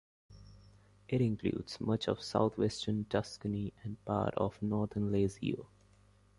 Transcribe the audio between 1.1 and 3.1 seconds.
includes much of south-western